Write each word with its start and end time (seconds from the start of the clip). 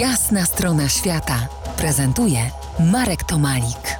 Jasna 0.00 0.44
strona 0.44 0.88
świata 0.88 1.48
prezentuje 1.78 2.38
Marek 2.92 3.24
Tomalik. 3.24 3.98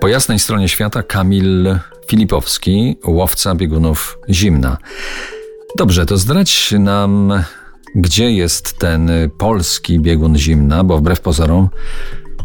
Po 0.00 0.08
jasnej 0.08 0.38
stronie 0.38 0.68
świata 0.68 1.02
Kamil 1.02 1.78
Filipowski, 2.10 2.96
łowca 3.06 3.54
biegunów 3.54 4.18
zimna. 4.30 4.78
Dobrze, 5.78 6.06
to 6.06 6.16
zdradź 6.16 6.74
nam, 6.78 7.32
gdzie 7.94 8.32
jest 8.32 8.78
ten 8.78 9.10
polski 9.38 10.00
biegun 10.00 10.36
zimna, 10.36 10.84
bo 10.84 10.98
wbrew 10.98 11.20
pozorom, 11.20 11.68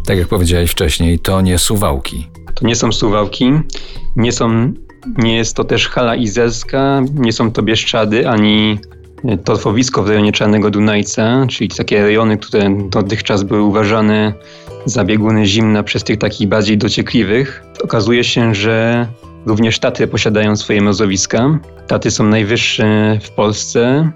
tak 0.05 0.17
jak 0.17 0.27
powiedziałeś 0.27 0.71
wcześniej, 0.71 1.19
to 1.19 1.41
nie 1.41 1.57
suwałki. 1.57 2.27
To 2.55 2.67
nie 2.67 2.75
są 2.75 2.91
suwałki, 2.91 3.51
nie 4.15 4.31
są, 4.31 4.73
nie 5.17 5.35
jest 5.35 5.55
to 5.55 5.63
też 5.63 5.89
hala 5.89 6.15
izerska, 6.15 7.01
nie 7.13 7.33
są 7.33 7.51
to 7.51 7.63
Bieszczady, 7.63 8.29
ani 8.29 8.79
torfowisko 9.43 10.03
w 10.03 10.09
rejonie 10.09 10.31
Czarnego 10.31 10.69
Dunajca, 10.69 11.45
czyli 11.49 11.69
takie 11.69 12.01
rejony, 12.01 12.37
które 12.37 12.75
dotychczas 12.89 13.43
były 13.43 13.61
uważane 13.61 14.33
za 14.85 15.03
bieguny 15.03 15.45
zimna 15.45 15.83
przez 15.83 16.03
tych 16.03 16.17
takich 16.17 16.47
bardziej 16.47 16.77
dociekliwych. 16.77 17.63
Okazuje 17.83 18.23
się, 18.23 18.55
że 18.55 19.07
również 19.45 19.79
Tatry 19.79 20.07
posiadają 20.07 20.55
swoje 20.55 20.81
mrozowiska. 20.81 21.59
Tatry 21.87 22.11
są 22.11 22.23
najwyższe 22.23 23.19
w 23.23 23.29
Polsce, 23.29 24.11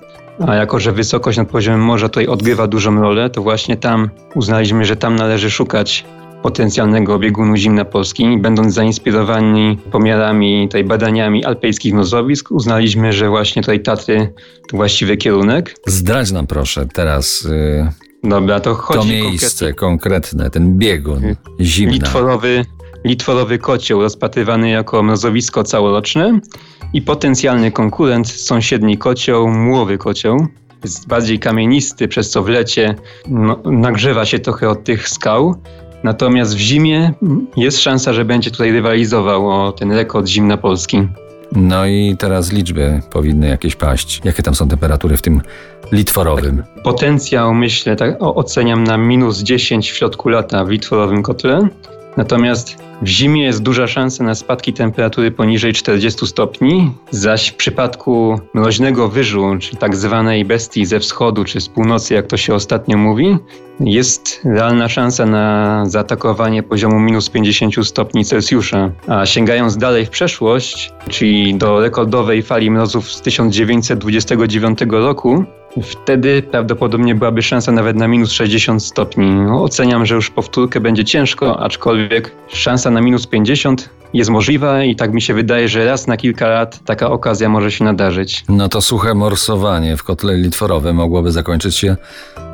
a 0.47 0.55
jako, 0.55 0.79
że 0.79 0.91
wysokość 0.91 1.37
nad 1.37 1.49
poziomem 1.49 1.81
morza 1.81 2.09
tutaj 2.09 2.27
odgrywa 2.27 2.67
dużą 2.67 3.01
rolę, 3.01 3.29
to 3.29 3.41
właśnie 3.41 3.77
tam 3.77 4.09
uznaliśmy, 4.35 4.85
że 4.85 4.95
tam 4.95 5.15
należy 5.15 5.51
szukać 5.51 6.05
potencjalnego 6.43 7.19
biegunu 7.19 7.55
zimna 7.55 7.85
Polski. 7.85 8.37
Będąc 8.37 8.73
zainspirowani 8.73 9.77
pomiarami, 9.91 10.67
tutaj 10.67 10.83
badaniami 10.83 11.45
alpejskich 11.45 11.93
nozowisk, 11.93 12.51
uznaliśmy, 12.51 13.13
że 13.13 13.29
właśnie 13.29 13.61
tutaj 13.61 13.79
Tatry 13.79 14.33
to 14.69 14.77
właściwy 14.77 15.17
kierunek. 15.17 15.75
Zdradź 15.87 16.31
nam 16.31 16.47
proszę 16.47 16.87
teraz 16.93 17.47
yy, 17.49 17.87
Dobra, 18.23 18.59
to, 18.59 18.75
chodzi 18.75 18.99
to 18.99 19.05
miejsce 19.05 19.73
konkretne, 19.73 20.49
ten 20.49 20.77
biegun 20.77 21.35
zimna. 21.59 21.93
Litworowy, 21.93 22.65
litworowy 23.05 23.57
kocioł 23.57 24.01
rozpatrywany 24.01 24.69
jako 24.69 25.03
mrozowisko 25.03 25.63
całoroczne 25.63 26.39
i 26.93 27.01
potencjalny 27.01 27.71
konkurent 27.71 28.29
sąsiedni 28.29 28.97
kocioł, 28.97 29.47
mułowy 29.47 29.97
kocioł. 29.97 30.47
Jest 30.83 31.07
bardziej 31.07 31.39
kamienisty, 31.39 32.07
przez 32.07 32.29
co 32.29 32.43
w 32.43 32.49
lecie 32.49 32.95
no, 33.27 33.59
nagrzewa 33.65 34.25
się 34.25 34.39
trochę 34.39 34.69
od 34.69 34.83
tych 34.83 35.09
skał. 35.09 35.55
Natomiast 36.03 36.55
w 36.55 36.59
zimie 36.59 37.13
jest 37.57 37.81
szansa, 37.81 38.13
że 38.13 38.25
będzie 38.25 38.51
tutaj 38.51 38.71
rywalizował 38.71 39.49
o 39.49 39.71
ten 39.71 39.91
rekord 39.91 40.27
zimna 40.27 40.57
Polski. 40.57 41.07
No 41.55 41.85
i 41.85 42.15
teraz 42.19 42.51
liczby 42.51 43.01
powinny 43.11 43.47
jakieś 43.47 43.75
paść. 43.75 44.21
Jakie 44.23 44.43
tam 44.43 44.55
są 44.55 44.67
temperatury 44.67 45.17
w 45.17 45.21
tym 45.21 45.41
litworowym? 45.91 46.63
Potencjał 46.83 47.53
myślę, 47.53 47.95
tak 47.95 48.15
oceniam 48.19 48.83
na 48.83 48.97
minus 48.97 49.39
10 49.39 49.91
w 49.91 49.95
środku 49.95 50.29
lata 50.29 50.65
w 50.65 50.69
litworowym 50.69 51.23
kotle. 51.23 51.67
Natomiast 52.17 52.77
w 53.01 53.07
zimie 53.07 53.43
jest 53.43 53.61
duża 53.61 53.87
szansa 53.87 54.23
na 54.23 54.35
spadki 54.35 54.73
temperatury 54.73 55.31
poniżej 55.31 55.73
40 55.73 56.27
stopni, 56.27 56.91
zaś 57.11 57.47
w 57.47 57.55
przypadku 57.55 58.39
mroźnego 58.53 59.09
wyżu, 59.09 59.57
czyli 59.59 59.77
tak 59.77 59.95
zwanej 59.95 60.45
bestii 60.45 60.85
ze 60.85 60.99
wschodu 60.99 61.45
czy 61.45 61.61
z 61.61 61.69
północy, 61.69 62.13
jak 62.13 62.27
to 62.27 62.37
się 62.37 62.55
ostatnio 62.55 62.97
mówi, 62.97 63.37
jest 63.79 64.41
realna 64.45 64.89
szansa 64.89 65.25
na 65.25 65.83
zaatakowanie 65.87 66.63
poziomu 66.63 66.99
minus 66.99 67.29
50 67.29 67.87
stopni 67.87 68.25
Celsjusza. 68.25 68.91
A 69.07 69.25
sięgając 69.25 69.77
dalej 69.77 70.05
w 70.05 70.09
przeszłość, 70.09 70.93
czyli 71.09 71.55
do 71.55 71.81
rekordowej 71.81 72.41
fali 72.41 72.71
mrozów 72.71 73.11
z 73.11 73.21
1929 73.21 74.79
roku, 74.89 75.45
Wtedy 75.83 76.43
prawdopodobnie 76.51 77.15
byłaby 77.15 77.41
szansa 77.41 77.71
nawet 77.71 77.95
na 77.95 78.07
minus 78.07 78.31
60 78.31 78.83
stopni. 78.83 79.31
No, 79.31 79.63
oceniam, 79.63 80.05
że 80.05 80.15
już 80.15 80.29
powtórkę 80.29 80.79
będzie 80.79 81.05
ciężko, 81.05 81.59
aczkolwiek 81.59 82.31
szansa 82.47 82.91
na 82.91 83.01
minus 83.01 83.27
50 83.27 83.89
jest 84.13 84.29
możliwa 84.29 84.83
i 84.83 84.95
tak 84.95 85.13
mi 85.13 85.21
się 85.21 85.33
wydaje, 85.33 85.67
że 85.69 85.85
raz 85.85 86.07
na 86.07 86.17
kilka 86.17 86.47
lat 86.47 86.79
taka 86.85 87.11
okazja 87.11 87.49
może 87.49 87.71
się 87.71 87.85
nadarzyć. 87.85 88.43
No 88.49 88.69
to 88.69 88.81
suche 88.81 89.13
morsowanie 89.13 89.97
w 89.97 90.03
kotle 90.03 90.37
litworowym 90.37 90.95
mogłoby 90.95 91.31
zakończyć 91.31 91.75
się 91.75 91.95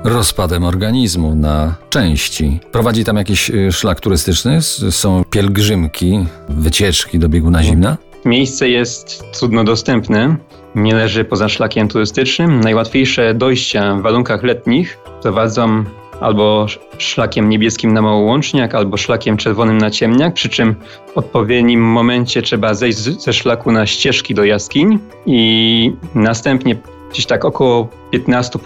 rozpadem 0.04 0.64
organizmu 0.64 1.36
na 1.36 1.76
części. 1.90 2.60
Prowadzi 2.72 3.04
tam 3.04 3.18
jakiś 3.18 3.50
y, 3.50 3.72
szlak 3.72 4.00
turystyczny? 4.00 4.62
Są 4.92 5.24
pielgrzymki, 5.30 6.26
wycieczki 6.50 7.20
do 7.20 7.30
bieguna 7.30 7.64
zimna? 7.64 7.98
Miejsce 8.26 8.70
jest 8.70 9.24
trudno 9.32 9.64
dostępne, 9.64 10.36
nie 10.76 10.96
leży 10.96 11.26
poza 11.26 11.50
szlakiem 11.50 11.88
turystycznym. 11.88 12.60
Najłatwiejsze 12.60 13.34
dojścia 13.34 13.96
w 13.96 14.02
warunkach 14.02 14.44
letnich 14.44 14.98
prowadzą 15.22 15.84
albo 16.22 16.66
szlakiem 16.98 17.50
niebieskim 17.50 17.94
na 17.94 18.02
Małołączniak, 18.02 18.76
albo 18.76 18.98
szlakiem 18.98 19.38
czerwonym 19.38 19.78
na 19.78 19.92
Ciemniak, 19.92 20.34
przy 20.34 20.50
czym 20.50 20.76
w 21.14 21.18
odpowiednim 21.18 21.82
momencie 21.82 22.42
trzeba 22.42 22.74
zejść 22.74 22.98
ze 22.98 23.34
szlaku 23.34 23.72
na 23.72 23.86
ścieżki 23.86 24.34
do 24.34 24.46
jaskiń 24.46 25.00
i 25.26 25.92
następnie 26.16 26.78
gdzieś 27.12 27.26
tak 27.26 27.46
około 27.46 27.88
15, 28.12 28.60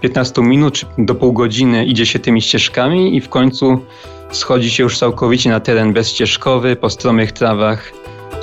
15 0.00 0.42
minut 0.42 0.86
do 0.98 1.14
pół 1.14 1.32
godziny 1.32 1.84
idzie 1.84 2.06
się 2.06 2.18
tymi 2.18 2.42
ścieżkami 2.42 3.16
i 3.16 3.20
w 3.20 3.28
końcu 3.28 3.78
schodzi 4.30 4.70
się 4.70 4.82
już 4.82 4.98
całkowicie 4.98 5.50
na 5.50 5.60
teren 5.60 5.92
bezścieżkowy, 5.92 6.76
po 6.76 6.90
stromych 6.90 7.32
trawach, 7.32 7.92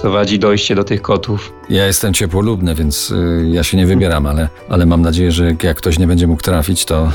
prowadzi 0.01 0.39
dojście 0.39 0.75
do 0.75 0.83
tych 0.83 1.01
kotów. 1.01 1.53
Ja 1.69 1.87
jestem 1.87 2.13
ciepłolubny, 2.13 2.75
więc 2.75 3.11
y, 3.11 3.49
ja 3.51 3.63
się 3.63 3.77
nie 3.77 3.85
wybieram, 3.85 4.25
ale, 4.25 4.49
ale 4.69 4.85
mam 4.85 5.01
nadzieję, 5.01 5.31
że 5.31 5.55
jak 5.63 5.77
ktoś 5.77 5.99
nie 5.99 6.07
będzie 6.07 6.27
mógł 6.27 6.41
trafić, 6.41 6.85
to, 6.85 7.11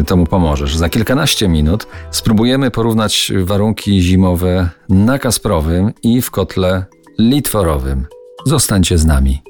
y, 0.00 0.04
to 0.04 0.16
mu 0.16 0.26
pomożesz. 0.26 0.76
Za 0.76 0.88
kilkanaście 0.88 1.48
minut 1.48 1.86
spróbujemy 2.10 2.70
porównać 2.70 3.32
warunki 3.44 4.02
zimowe 4.02 4.68
na 4.88 5.18
Kasprowym 5.18 5.92
i 6.02 6.22
w 6.22 6.30
kotle 6.30 6.84
litworowym. 7.18 8.06
Zostańcie 8.46 8.98
z 8.98 9.04
nami. 9.04 9.42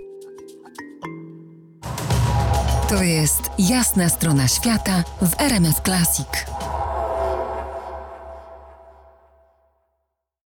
To 2.88 3.02
jest 3.02 3.50
jasna 3.58 4.08
strona 4.08 4.48
świata 4.48 5.04
w 5.22 5.40
RMS 5.40 5.80
Classic. 5.84 6.59